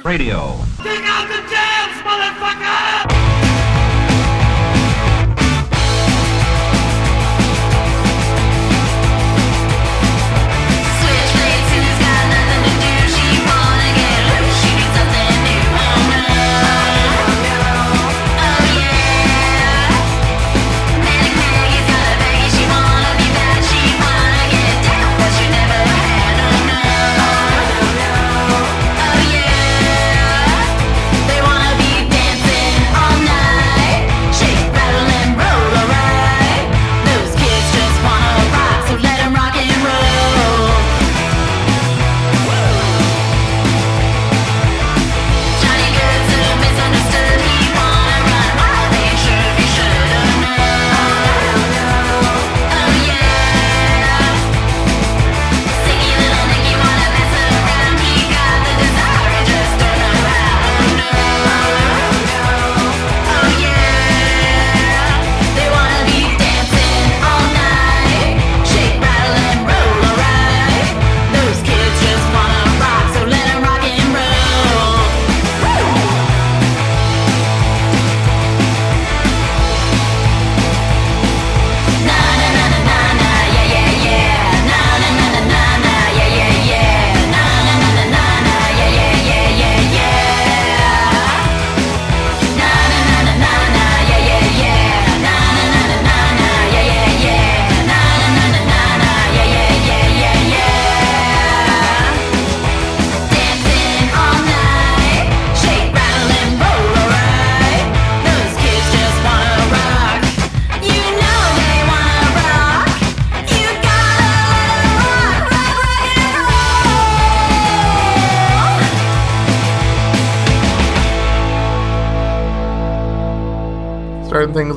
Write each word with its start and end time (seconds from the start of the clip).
Radio. 0.00 0.71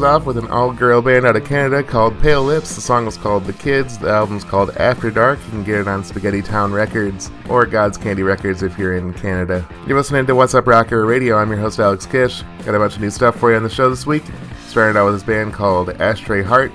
Off 0.06 0.26
with 0.26 0.38
an 0.38 0.48
all 0.50 0.72
girl 0.72 1.02
band 1.02 1.26
out 1.26 1.36
of 1.36 1.44
Canada 1.46 1.82
called 1.82 2.20
Pale 2.20 2.44
Lips. 2.44 2.76
The 2.76 2.82
song 2.82 3.08
was 3.08 3.18
called 3.18 3.44
The 3.46 3.54
Kids. 3.54 3.98
The 3.98 4.10
album's 4.10 4.44
called 4.44 4.70
After 4.78 5.10
Dark. 5.10 5.40
You 5.46 5.50
can 5.50 5.64
get 5.64 5.80
it 5.80 5.88
on 5.88 6.04
Spaghetty 6.04 6.46
Town 6.46 6.72
Records 6.72 7.32
or 7.50 7.66
God's 7.66 7.98
Candy 7.98 8.22
Records 8.22 8.62
if 8.62 8.78
you're 8.78 8.98
in 8.98 9.16
Canada. 9.16 9.68
You're 9.88 9.98
listening 9.98 10.28
to 10.28 10.34
Wassup 10.34 10.68
Rocker 10.68 11.08
Radio. 11.08 11.38
I'm 11.38 11.50
your 11.50 11.58
host, 11.58 11.80
Alex 11.80 12.06
Kish. 12.06 12.44
Got 12.64 12.76
a 12.76 12.80
bunch 12.80 12.96
of 12.96 13.02
new 13.02 13.10
stuff 13.10 13.36
for 13.40 13.50
you 13.50 13.58
on 13.58 13.64
the 13.64 13.70
show 13.70 13.90
this 13.90 14.06
week. 14.06 14.24
Started 14.68 14.96
out 14.96 15.06
with 15.06 15.16
this 15.16 15.24
band 15.24 15.54
called 15.54 15.90
Ashtray 15.90 16.44
Heart 16.44 16.72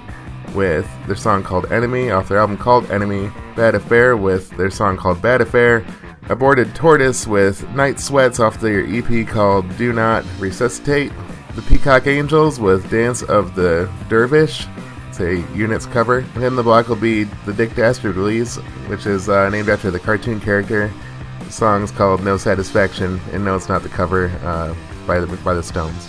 with 0.53 0.89
their 1.07 1.15
song 1.15 1.45
called 1.45 1.71
Enemy 1.71 2.11
off 2.11 2.29
their 2.29 2.39
album 2.39 2.57
called 2.57 2.91
Enemy. 2.91 3.31
Bad 3.55 3.77
Affair 3.77 4.17
with 4.17 4.51
their 4.57 4.71
song 4.71 4.97
called 4.97 5.23
Bad 5.23 5.41
Affair. 5.41 5.87
Aborted 6.29 6.75
Tortoise 6.75 7.29
with 7.29 7.69
Night 7.71 8.01
Sweats 8.01 8.41
off 8.41 8.61
their 8.61 8.85
EP 8.85 9.29
called 9.29 9.77
Do 9.77 9.93
Not 9.93 10.25
Resuscitate 10.41 11.13
the 11.55 11.63
Peacock 11.63 12.07
Angels 12.07 12.61
with 12.61 12.89
Dance 12.91 13.23
of 13.23 13.55
the 13.55 13.91
Dervish. 14.09 14.67
It's 15.09 15.21
a 15.21 15.37
Units 15.55 15.87
cover. 15.87 16.19
And 16.19 16.43
then 16.43 16.57
the 16.57 16.63
block 16.63 16.89
will 16.89 16.97
be 16.97 17.25
the 17.25 17.53
Dick 17.53 17.71
Dastardlys, 17.71 18.57
which 18.89 19.07
is 19.07 19.29
uh, 19.29 19.49
named 19.51 19.69
after 19.69 19.91
the 19.91 19.99
cartoon 19.99 20.41
character. 20.41 20.93
The 21.41 21.53
song's 21.53 21.91
called 21.91 22.23
No 22.23 22.37
Satisfaction, 22.37 23.21
and 23.33 23.45
no, 23.45 23.57
it's 23.57 23.69
not 23.69 23.83
the 23.83 23.89
cover 23.89 24.29
uh, 24.45 24.75
by 25.07 25.19
the 25.19 25.27
by 25.39 25.55
the 25.55 25.63
Stones. 25.63 26.09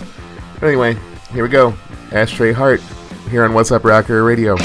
But 0.60 0.68
anyway, 0.68 0.96
here 1.32 1.42
we 1.42 1.48
go. 1.48 1.74
Ashtray 2.12 2.52
Heart 2.52 2.80
here 3.28 3.42
on 3.42 3.50
Wassup 3.50 3.84
Rocker 3.84 4.22
Radio. 4.22 4.56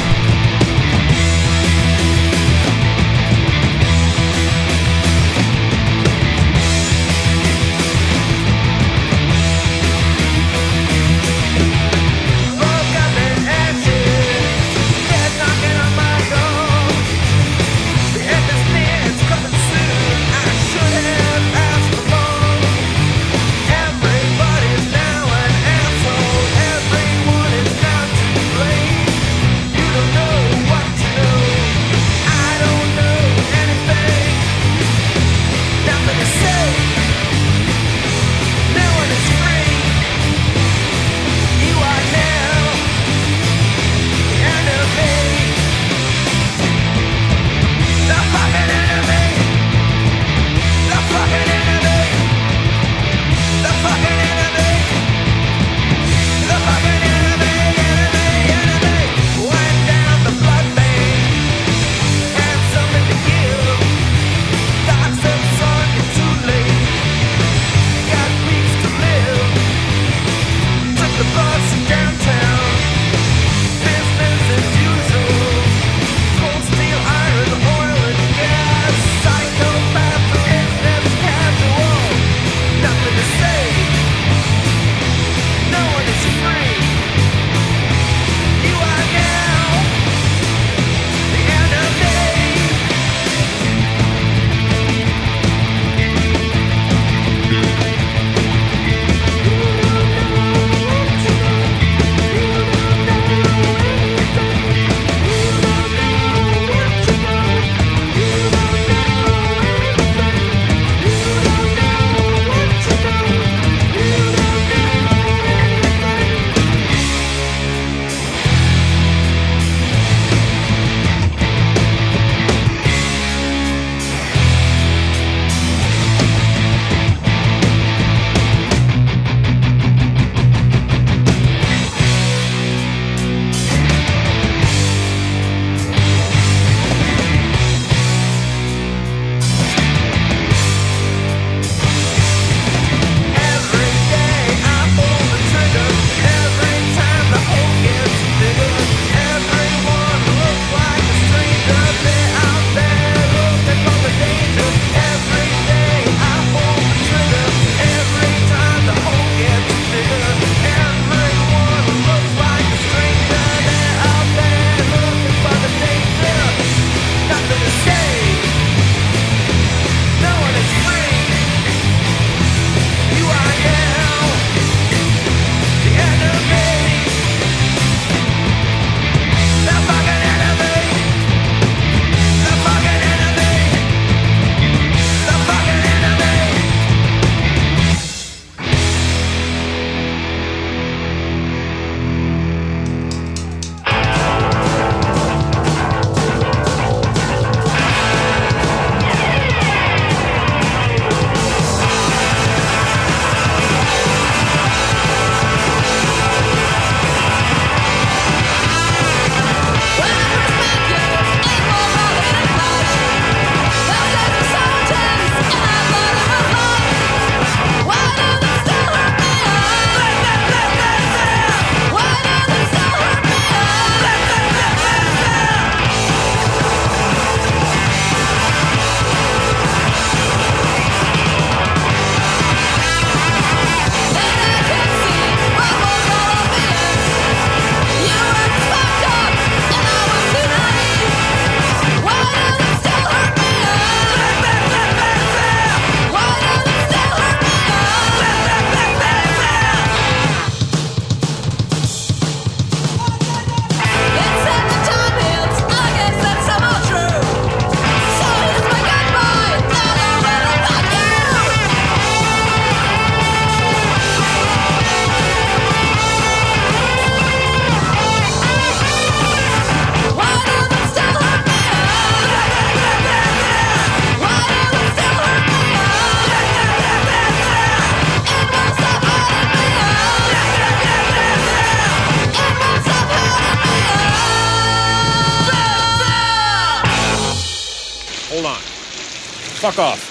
Fuck 289.71 289.79
off. 289.79 290.06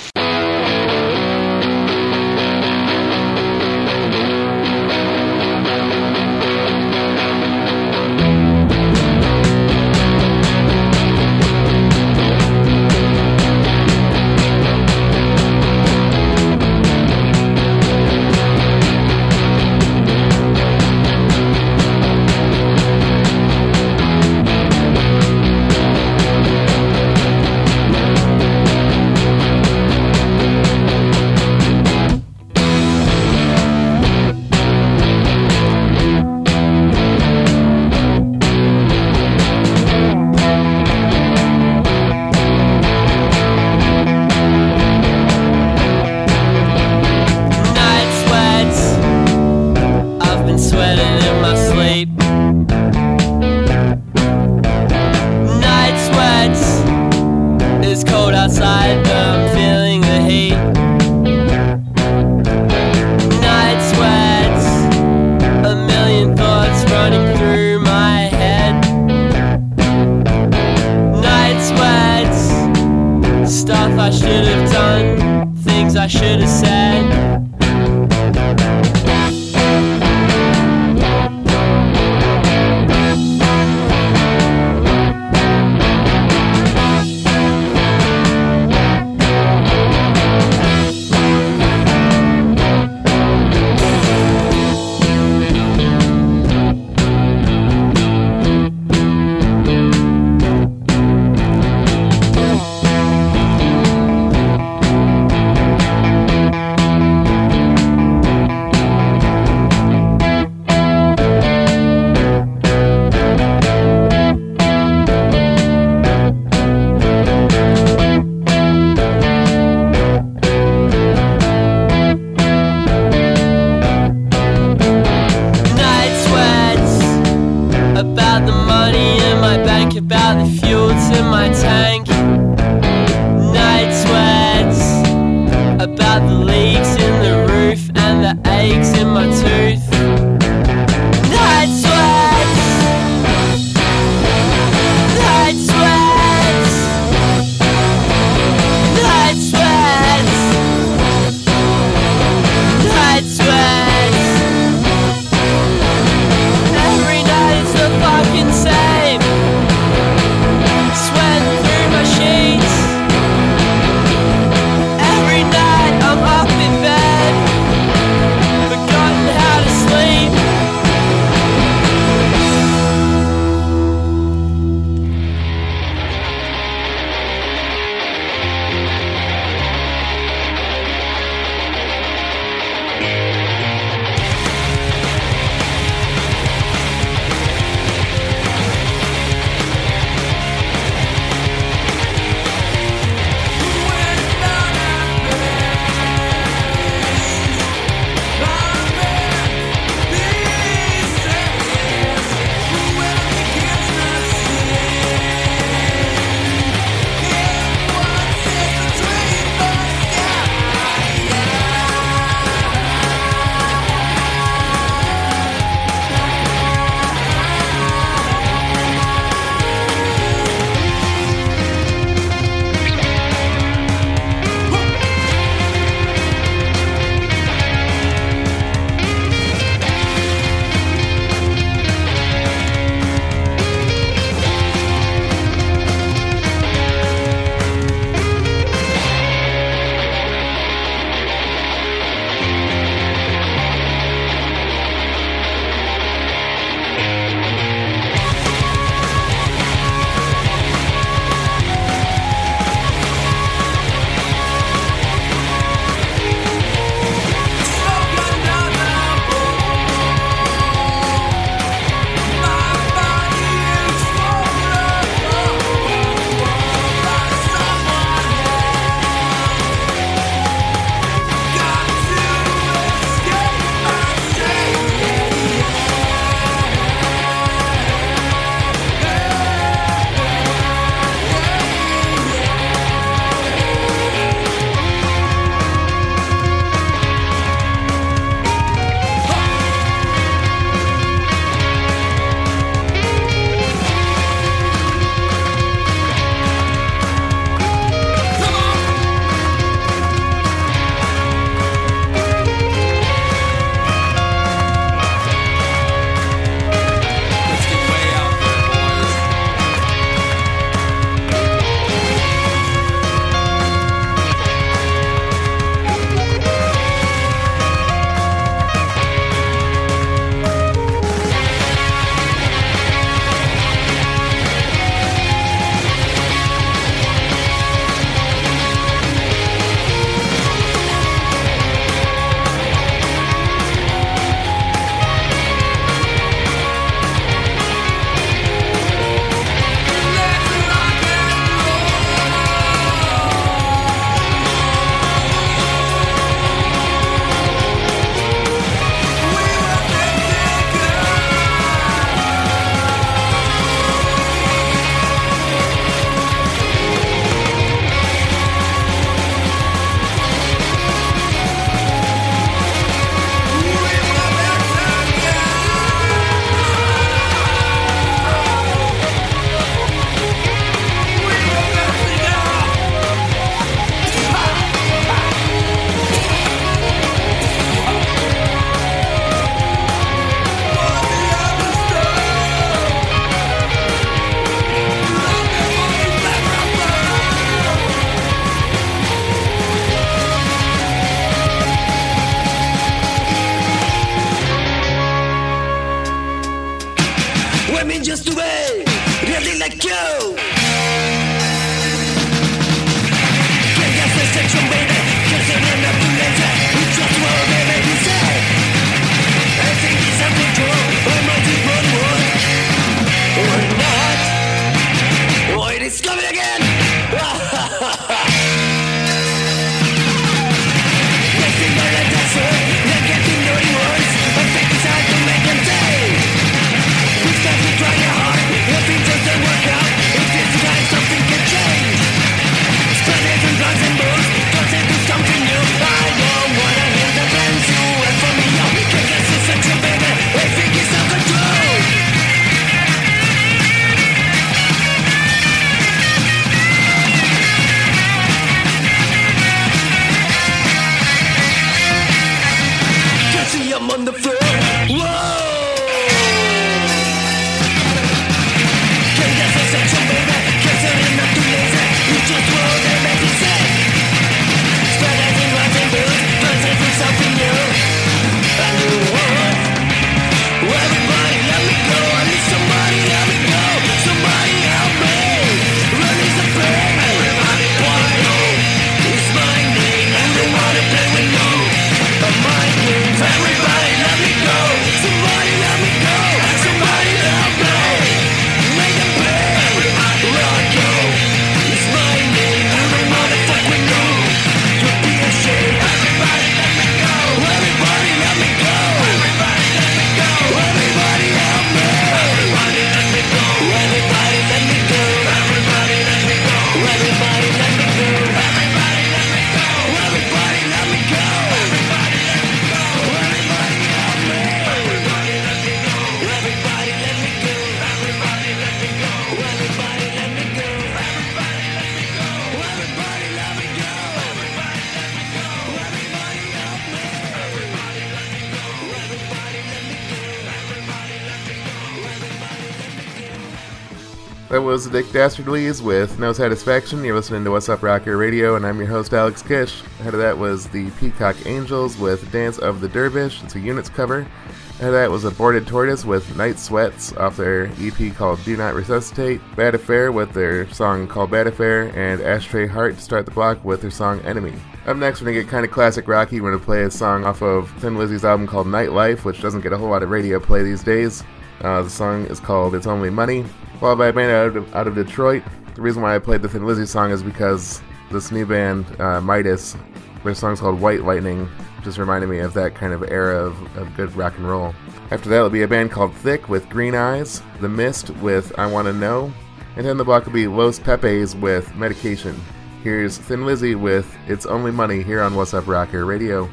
Dick 534.96 535.04
Dastardlys 535.08 535.82
with 535.82 536.18
No 536.18 536.32
Satisfaction. 536.32 537.04
You're 537.04 537.16
listening 537.16 537.44
to 537.44 537.50
Wassup 537.50 537.82
Rocker 537.82 538.16
Radio, 538.16 538.56
and 538.56 538.64
I'm 538.64 538.78
your 538.78 538.86
host, 538.86 539.12
Alex 539.12 539.42
Kish. 539.42 539.82
Ahead 540.00 540.14
of 540.14 540.20
that 540.20 540.38
was 540.38 540.68
the 540.68 540.88
Peacock 540.92 541.36
Angels 541.44 541.98
with 541.98 542.32
Dance 542.32 542.56
of 542.56 542.80
the 542.80 542.88
Dervish. 542.88 543.42
It's 543.42 543.56
a 543.56 543.60
Units 543.60 543.90
cover. 543.90 544.20
Ahead 544.20 544.86
of 544.86 544.92
that 544.94 545.10
was 545.10 545.26
Aborted 545.26 545.66
Tortoise 545.66 546.06
with 546.06 546.34
Night 546.34 546.58
Sweats 546.58 547.12
off 547.12 547.36
their 547.36 547.66
EP 547.78 548.16
called 548.16 548.42
Do 548.44 548.56
Not 548.56 548.72
Resuscitate. 548.72 549.42
Bad 549.54 549.74
Affair 549.74 550.12
with 550.12 550.32
their 550.32 550.66
song 550.70 551.06
called 551.06 551.30
Bad 551.30 551.46
Affair, 551.46 551.94
and 551.94 552.22
Ashtray 552.22 552.66
Heart 552.66 552.94
to 552.94 553.02
start 553.02 553.26
the 553.26 553.32
block 553.32 553.62
with 553.66 553.82
their 553.82 553.90
song 553.90 554.20
Enemy. 554.20 554.54
Up 554.86 554.96
next, 554.96 555.20
we're 555.20 555.26
gonna 555.26 555.42
get 555.42 555.50
kind 555.50 555.66
of 555.66 555.72
classic 555.72 556.08
rocky. 556.08 556.40
We're 556.40 556.52
gonna 556.52 556.64
play 556.64 556.84
a 556.84 556.90
song 556.90 557.26
off 557.26 557.42
of 557.42 557.70
Thin 557.80 557.98
Lizzy's 557.98 558.24
album 558.24 558.46
called 558.46 558.66
Nightlife, 558.66 559.24
which 559.24 559.42
doesn't 559.42 559.60
get 559.60 559.74
a 559.74 559.76
whole 559.76 559.90
lot 559.90 560.02
of 560.02 560.08
radio 560.08 560.40
play 560.40 560.62
these 560.62 560.82
days. 560.82 561.22
Uh, 561.60 561.82
the 561.82 561.90
song 561.90 562.24
is 562.26 562.40
called 562.40 562.74
It's 562.74 562.86
Only 562.86 563.10
Money, 563.10 563.44
followed 563.78 563.96
by 563.96 564.08
a 564.08 564.12
band 564.12 564.32
out 564.32 564.56
of, 564.56 564.74
out 564.74 564.86
of 564.86 564.94
Detroit. 564.94 565.42
The 565.74 565.82
reason 565.82 566.02
why 566.02 566.16
I 566.16 566.18
played 566.18 566.42
the 566.42 566.48
Thin 566.48 566.64
Lizzy 566.64 566.86
song 566.86 567.10
is 567.10 567.22
because 567.22 567.82
this 568.10 568.30
new 568.30 568.46
band, 568.46 568.86
uh, 569.00 569.20
Midas, 569.20 569.76
their 570.24 570.34
song's 570.34 570.60
called 570.60 570.80
White 570.80 571.02
Lightning, 571.02 571.48
just 571.82 571.98
reminded 571.98 572.28
me 572.28 572.38
of 572.38 572.54
that 572.54 572.74
kind 572.74 572.92
of 572.92 573.02
era 573.04 573.36
of, 573.44 573.76
of 573.76 573.94
good 573.96 574.14
rock 574.16 574.36
and 574.38 574.48
roll. 574.48 574.74
After 575.10 575.28
that 575.28 575.36
it'll 575.36 575.50
be 575.50 575.62
a 575.62 575.68
band 575.68 575.90
called 575.90 576.14
Thick 576.16 576.48
with 576.48 576.68
Green 576.68 576.94
Eyes, 576.94 577.42
The 577.60 577.68
Missed 577.68 578.10
with 578.16 578.58
I 578.58 578.66
Wanna 578.66 578.92
Know, 578.92 579.32
and 579.76 579.86
then 579.86 579.96
the 579.96 580.04
block 580.04 580.24
will 580.24 580.32
be 580.32 580.48
Los 580.48 580.78
Pepes 580.78 581.34
with 581.34 581.74
Medication. 581.76 582.40
Here's 582.82 583.18
Thin 583.18 583.44
Lizzy 583.44 583.74
with 583.74 584.16
It's 584.26 584.46
Only 584.46 584.70
Money 584.70 585.02
here 585.02 585.20
on 585.20 585.34
Wassup 585.34 585.66
Rocker 585.66 586.04
Radio. 586.04 586.48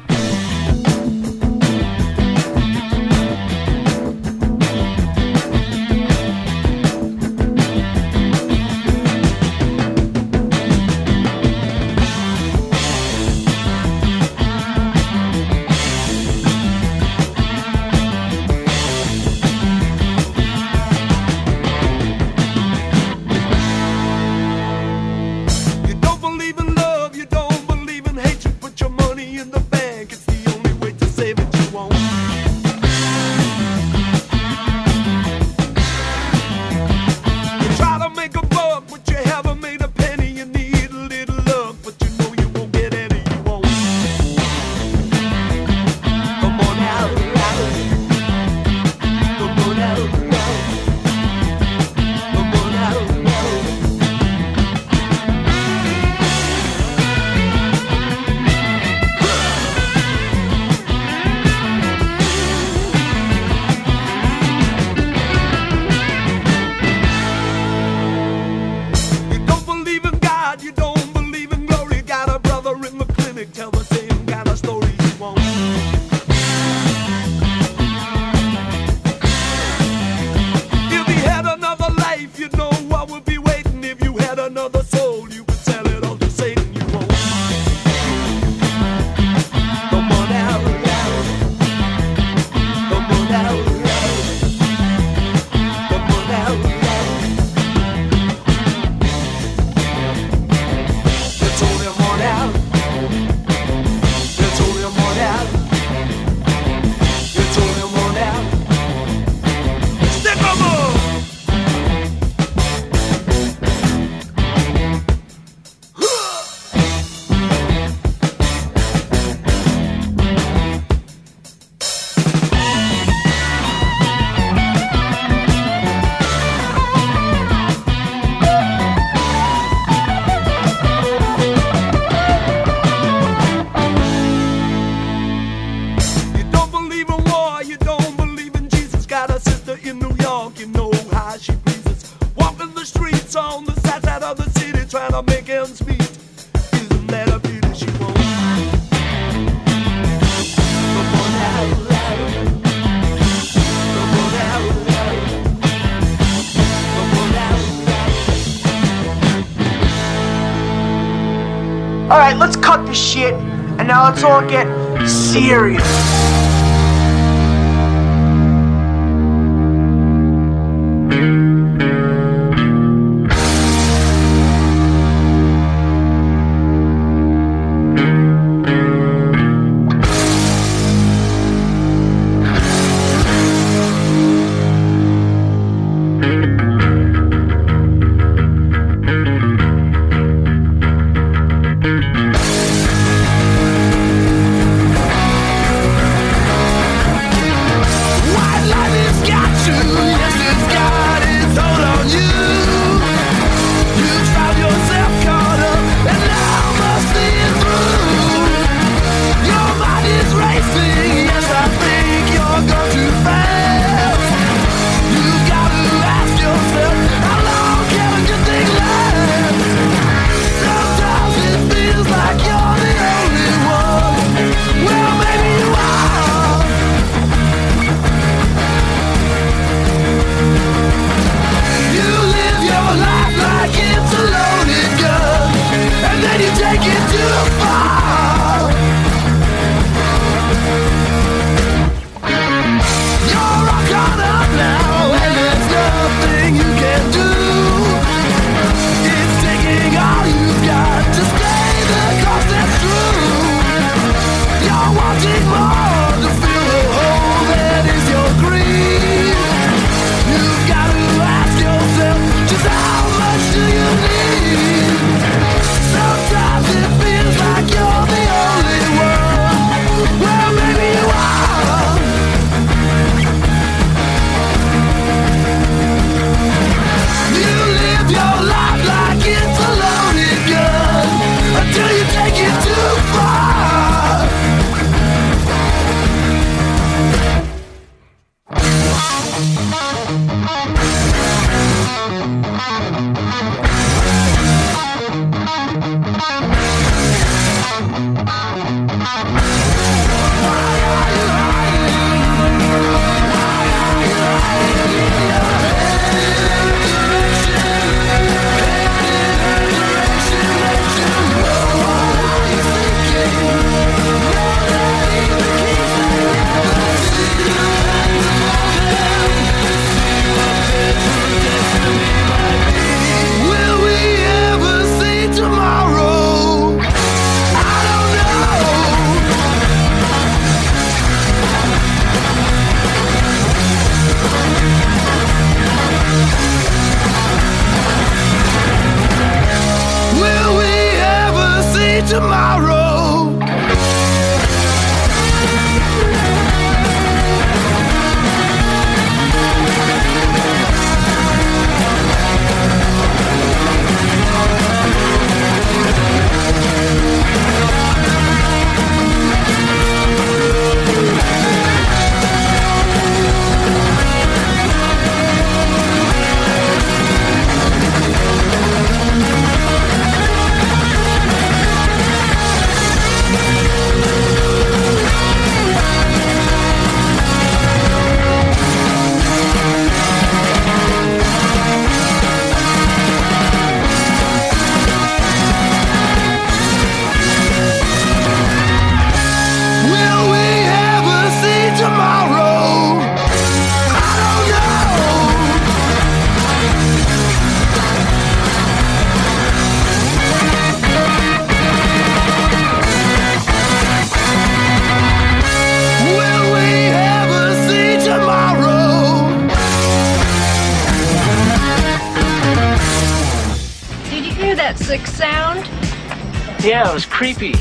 Yeah, 416.64 416.90
it 416.90 416.94
was 416.94 417.04
creepy. 417.04 417.54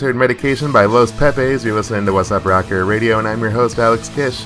Just 0.00 0.06
heard 0.06 0.16
Medication 0.16 0.72
by 0.72 0.86
Los 0.86 1.12
Pepes. 1.12 1.62
You're 1.62 1.74
listening 1.74 2.06
to 2.06 2.12
Wassup 2.12 2.46
Rocker 2.46 2.86
Radio, 2.86 3.18
and 3.18 3.28
I'm 3.28 3.38
your 3.38 3.50
host, 3.50 3.78
Alex 3.78 4.08
Kish. 4.08 4.44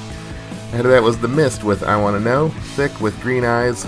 Ahead 0.72 0.84
of 0.84 0.90
that 0.90 1.00
was 1.00 1.16
The 1.16 1.28
Missed 1.28 1.62
with 1.62 1.84
I 1.84 1.96
Wanna 1.96 2.18
Know, 2.18 2.48
Thick 2.74 3.00
with 3.00 3.22
Green 3.22 3.44
Eyes, 3.44 3.84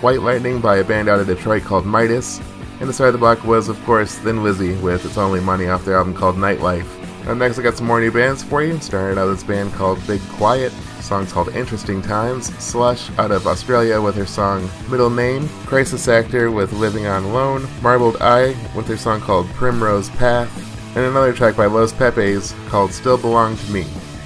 White 0.00 0.22
Lightning 0.22 0.60
by 0.60 0.76
a 0.76 0.84
band 0.84 1.08
out 1.08 1.18
of 1.18 1.26
Detroit 1.26 1.64
called 1.64 1.84
Midas, 1.84 2.40
and 2.78 2.88
the 2.88 2.92
side 2.92 3.08
of 3.08 3.14
the 3.14 3.18
block 3.18 3.42
was, 3.42 3.68
of 3.68 3.84
course, 3.84 4.16
Thin 4.18 4.44
Lizzy 4.44 4.74
with 4.76 5.04
It's 5.04 5.18
Only 5.18 5.40
Money 5.40 5.66
off 5.66 5.84
their 5.84 5.96
album 5.96 6.14
called 6.14 6.36
Nightlife. 6.36 6.86
Up 7.26 7.36
next, 7.36 7.58
I 7.58 7.62
got 7.62 7.76
some 7.76 7.88
more 7.88 7.98
new 7.98 8.12
bands 8.12 8.44
for 8.44 8.62
you. 8.62 8.78
Starting 8.78 9.18
out 9.18 9.26
this 9.26 9.42
band 9.42 9.72
called 9.72 9.98
Big 10.06 10.20
Quiet, 10.28 10.70
song's 11.00 11.32
called 11.32 11.48
Interesting 11.48 12.00
Times, 12.00 12.56
Slush 12.62 13.10
out 13.18 13.32
of 13.32 13.48
Australia 13.48 14.00
with 14.00 14.14
her 14.14 14.24
song 14.24 14.70
Middle 14.88 15.10
Name, 15.10 15.48
Crisis 15.66 16.06
Actor 16.06 16.52
with 16.52 16.72
Living 16.74 17.06
on 17.06 17.32
Loan, 17.32 17.66
Marbled 17.82 18.18
Eye 18.20 18.54
with 18.76 18.86
their 18.86 18.96
song 18.96 19.20
called 19.20 19.48
Primrose 19.48 20.10
Path, 20.10 20.67
and 20.98 21.06
another 21.06 21.32
track 21.32 21.54
by 21.54 21.66
Los 21.66 21.92
Pepes 21.92 22.56
called 22.66 22.92
Still 22.92 23.16
Belong 23.16 23.56
to 23.56 23.70
Me. 23.70 23.82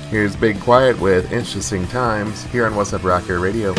Here's 0.09 0.35
Big 0.35 0.59
Quiet 0.59 0.99
with 0.99 1.31
Interesting 1.31 1.87
Times 1.89 2.45
here 2.45 2.65
on 2.65 2.73
Wassup 2.73 3.05
Rocker 3.05 3.41
Radio. 3.41 3.75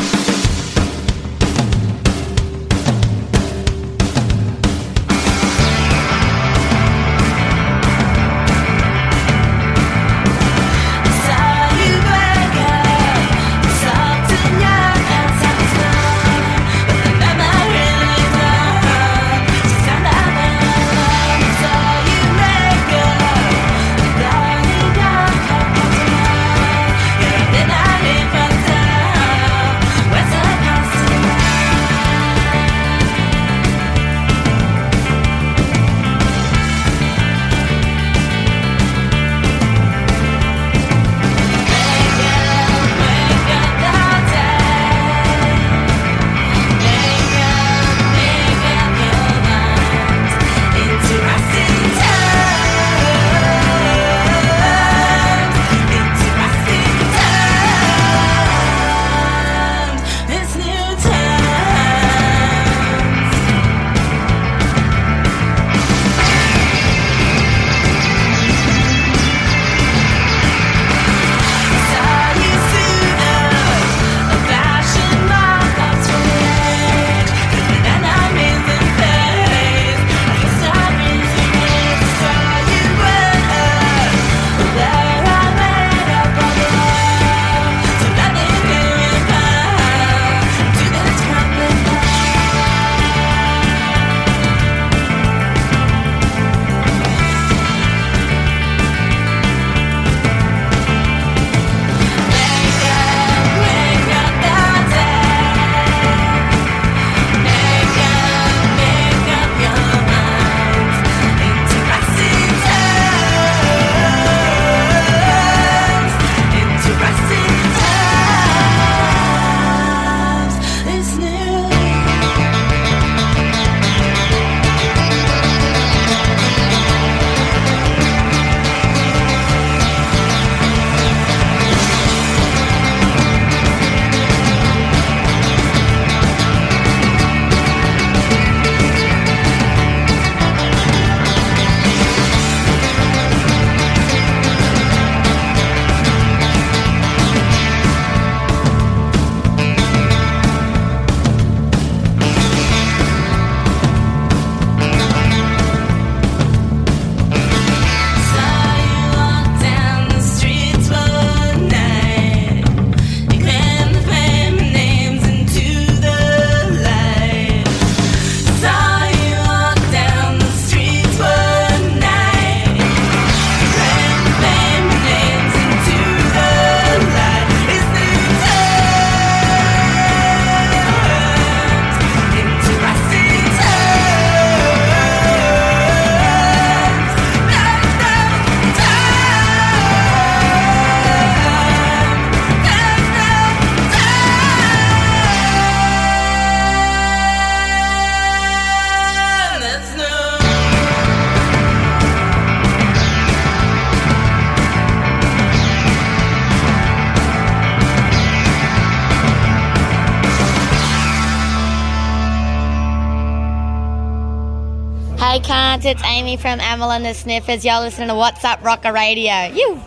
It's 215.85 216.03
Amy 216.05 216.37
from 216.37 216.59
the 217.03 217.13
Sniffers. 217.13 217.65
Y'all 217.65 217.81
listening 217.81 218.07
to 218.07 218.13
Wassup 218.13 218.63
Rocker 218.63 218.93
Radio. 218.93 219.53
You. 219.53 219.81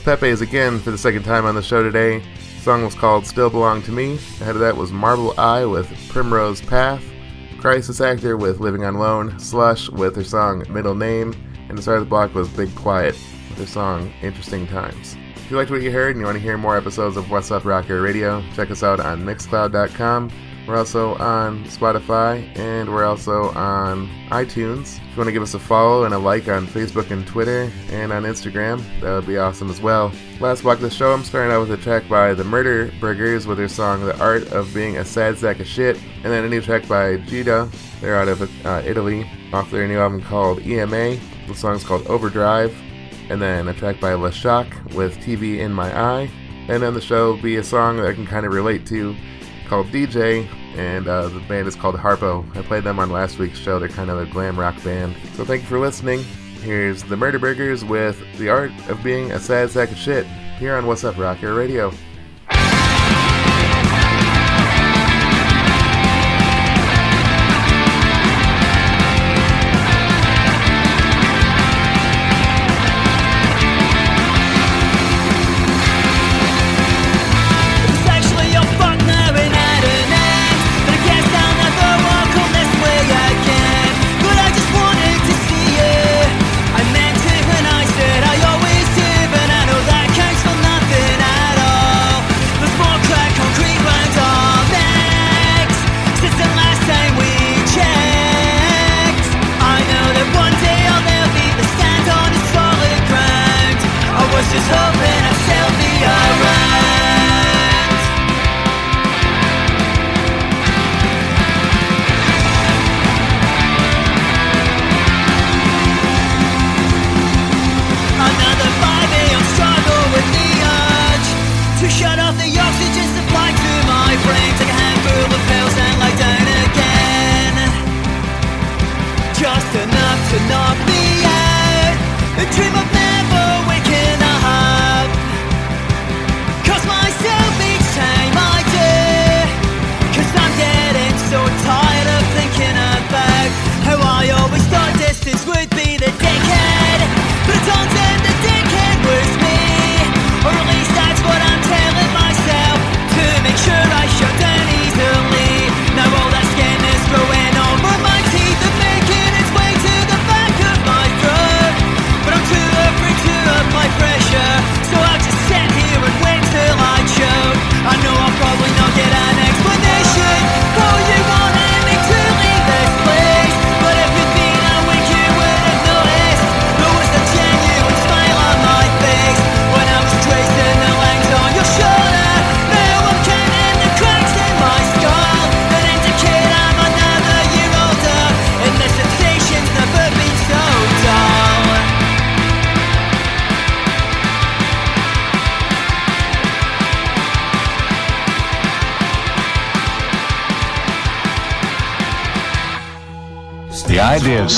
Los 0.00 0.18
Pepes 0.18 0.40
again 0.40 0.78
for 0.78 0.90
the 0.90 0.96
second 0.96 1.24
time 1.24 1.44
on 1.44 1.54
the 1.54 1.62
show 1.62 1.82
today. 1.82 2.20
The 2.20 2.62
song 2.62 2.84
was 2.84 2.94
called 2.94 3.26
Still 3.26 3.50
Belong 3.50 3.82
to 3.82 3.92
Me. 3.92 4.14
Ahead 4.40 4.54
of 4.54 4.60
that 4.60 4.76
was 4.76 4.92
Marble 4.92 5.38
Eye 5.38 5.66
with 5.66 5.88
Primrose 6.08 6.62
Path, 6.62 7.04
Crisis 7.58 8.00
Actor 8.00 8.38
with 8.38 8.60
Living 8.60 8.84
on 8.84 8.94
Loan, 8.94 9.38
Slush 9.38 9.90
with 9.90 10.16
her 10.16 10.24
song 10.24 10.64
Middle 10.70 10.94
Name, 10.94 11.34
and 11.68 11.76
the 11.76 11.82
start 11.82 11.98
of 11.98 12.04
the 12.04 12.08
block 12.08 12.34
was 12.34 12.48
Big 12.48 12.74
Quiet 12.74 13.14
with 13.50 13.58
her 13.58 13.66
song 13.66 14.10
Interesting 14.22 14.66
Times. 14.68 15.16
If 15.36 15.50
you 15.50 15.58
liked 15.58 15.70
what 15.70 15.82
you 15.82 15.90
heard 15.90 16.12
and 16.16 16.20
you 16.20 16.24
want 16.24 16.36
to 16.36 16.42
hear 16.42 16.56
more 16.56 16.78
episodes 16.78 17.18
of 17.18 17.26
Wassup 17.26 17.66
Rocker 17.66 18.00
Radio, 18.00 18.42
check 18.54 18.70
us 18.70 18.82
out 18.82 19.00
on 19.00 19.22
Mixcloud.com. 19.22 20.30
We're 20.66 20.76
also 20.76 21.14
on 21.16 21.64
Spotify 21.64 22.56
and 22.56 22.88
we're 22.92 23.04
also 23.04 23.50
on 23.50 24.08
iTunes. 24.28 24.98
If 24.98 25.10
you 25.10 25.16
want 25.16 25.28
to 25.28 25.32
give 25.32 25.42
us 25.42 25.54
a 25.54 25.58
follow 25.58 26.04
and 26.04 26.14
a 26.14 26.18
like 26.18 26.48
on 26.48 26.66
Facebook 26.66 27.10
and 27.10 27.26
Twitter 27.26 27.70
and 27.90 28.12
on 28.12 28.22
Instagram, 28.22 28.82
that 29.00 29.12
would 29.12 29.26
be 29.26 29.38
awesome 29.38 29.70
as 29.70 29.80
well. 29.80 30.12
Last 30.38 30.62
block 30.62 30.76
of 30.76 30.82
the 30.82 30.90
show, 30.90 31.12
I'm 31.12 31.24
starting 31.24 31.52
out 31.52 31.60
with 31.60 31.72
a 31.72 31.82
track 31.82 32.08
by 32.08 32.34
the 32.34 32.44
Murder 32.44 32.92
Burgers 33.00 33.46
with 33.46 33.58
their 33.58 33.68
song 33.68 34.04
The 34.04 34.18
Art 34.18 34.46
of 34.52 34.72
Being 34.72 34.98
a 34.98 35.04
Sad 35.04 35.38
Sack 35.38 35.60
of 35.60 35.66
Shit, 35.66 35.98
and 36.22 36.32
then 36.32 36.44
a 36.44 36.48
new 36.48 36.60
track 36.60 36.86
by 36.86 37.16
Gita. 37.16 37.68
They're 38.00 38.16
out 38.16 38.28
of 38.28 38.66
uh, 38.66 38.82
Italy 38.84 39.28
off 39.52 39.70
their 39.70 39.86
new 39.88 39.98
album 39.98 40.22
called 40.22 40.60
EMA. 40.60 41.16
The 41.46 41.54
song's 41.54 41.84
called 41.84 42.06
Overdrive 42.06 42.74
and 43.30 43.40
then 43.40 43.68
a 43.68 43.74
track 43.74 44.00
by 44.00 44.12
La 44.14 44.30
Shock 44.30 44.66
with 44.92 45.16
TV 45.18 45.60
in 45.60 45.72
My 45.72 45.96
Eye. 45.96 46.30
And 46.68 46.82
then 46.82 46.94
the 46.94 47.00
show 47.00 47.32
will 47.32 47.42
be 47.42 47.56
a 47.56 47.64
song 47.64 47.96
that 47.96 48.06
I 48.06 48.12
can 48.12 48.26
kind 48.26 48.44
of 48.44 48.52
relate 48.52 48.84
to 48.88 49.16
called 49.70 49.86
DJ, 49.86 50.48
and 50.76 51.06
uh, 51.06 51.28
the 51.28 51.38
band 51.40 51.68
is 51.68 51.76
called 51.76 51.94
Harpo. 51.94 52.44
I 52.56 52.62
played 52.62 52.82
them 52.82 52.98
on 52.98 53.08
last 53.08 53.38
week's 53.38 53.56
show. 53.56 53.78
They're 53.78 53.88
kind 53.88 54.10
of 54.10 54.18
a 54.18 54.26
glam 54.26 54.58
rock 54.58 54.82
band. 54.82 55.14
So 55.34 55.44
thank 55.44 55.62
you 55.62 55.68
for 55.68 55.78
listening. 55.78 56.24
Here's 56.64 57.04
the 57.04 57.16
Murder 57.16 57.38
Burgers 57.38 57.84
with 57.84 58.20
The 58.36 58.48
Art 58.48 58.72
of 58.88 59.00
Being 59.04 59.30
a 59.30 59.38
Sad 59.38 59.70
Sack 59.70 59.92
of 59.92 59.96
Shit 59.96 60.26
here 60.58 60.74
on 60.74 60.84
Wassup 60.86 61.16
Rocker 61.16 61.54
Radio. 61.54 61.92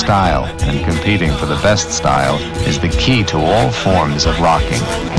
Style 0.02 0.46
and 0.62 0.84
competing 0.84 1.30
for 1.30 1.46
the 1.46 1.54
best 1.62 1.92
style 1.92 2.36
is 2.66 2.80
the 2.80 2.88
key 2.88 3.22
to 3.22 3.38
all 3.38 3.70
forms 3.70 4.26
of 4.26 4.36
rocking. 4.40 5.11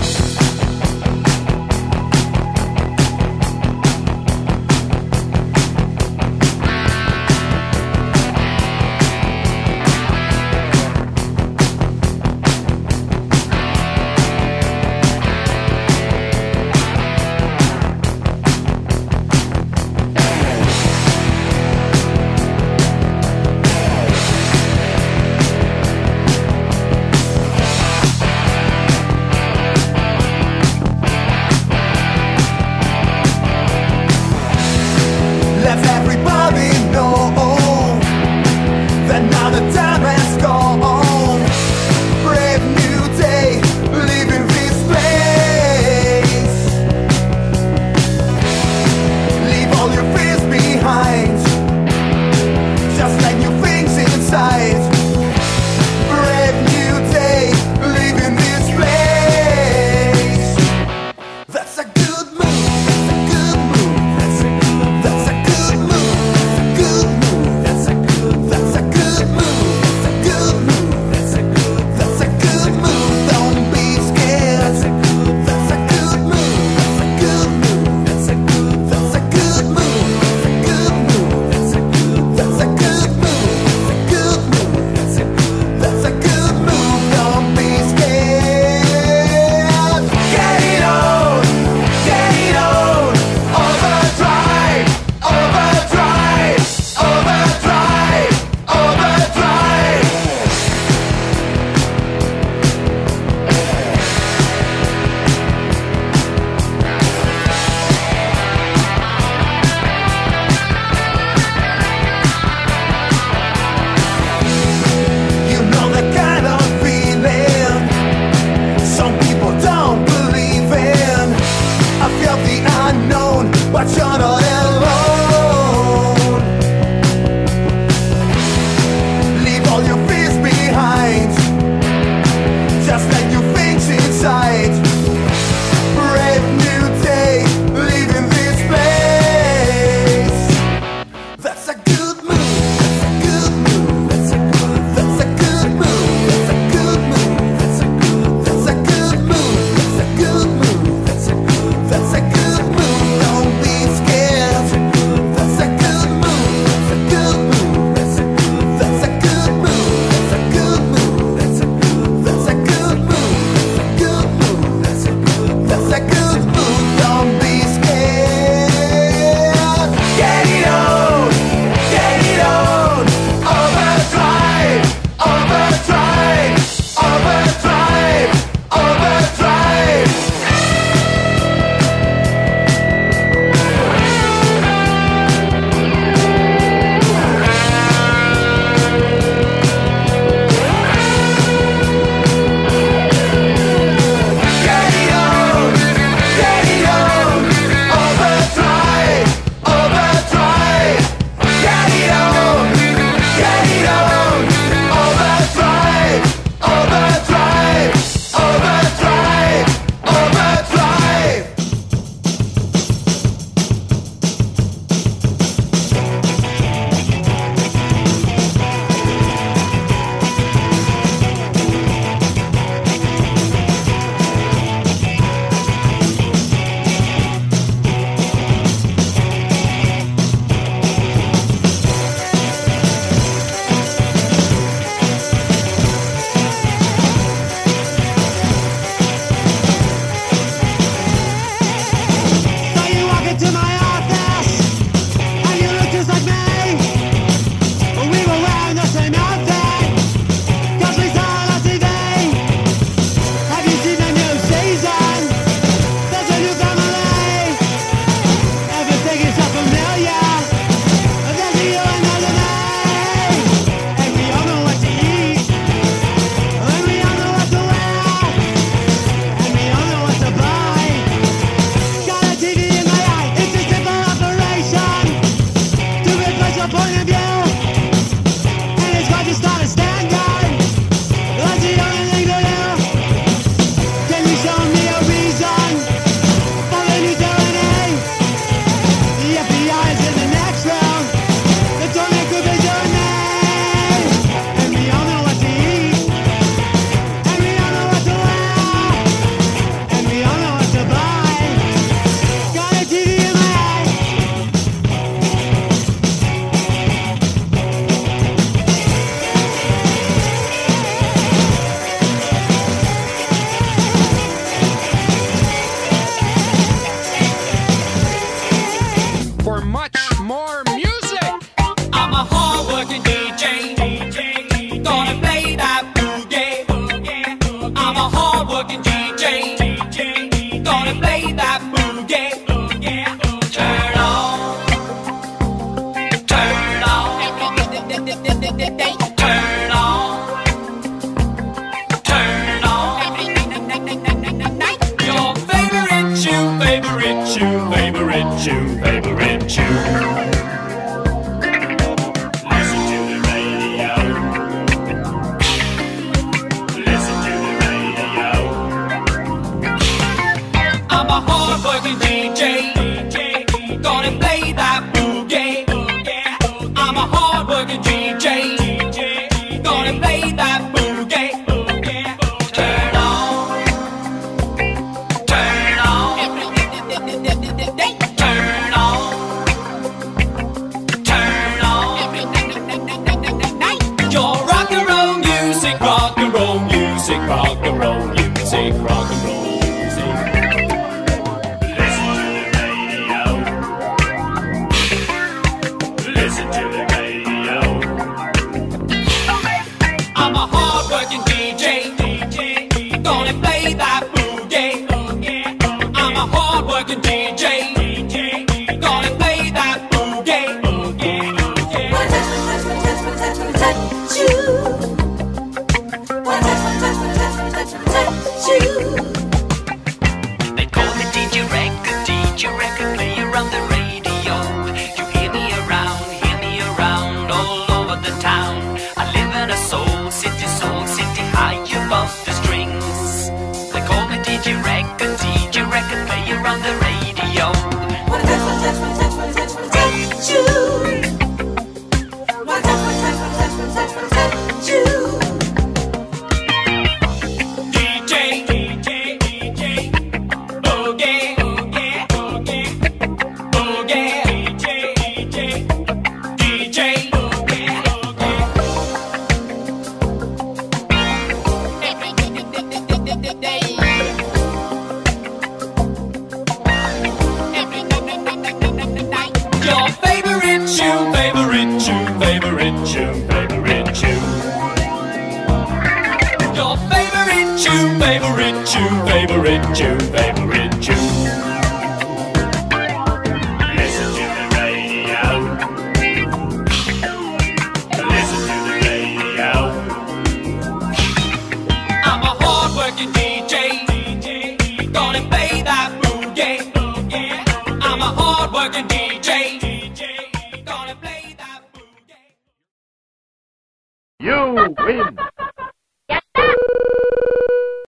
Listen 396.53 396.92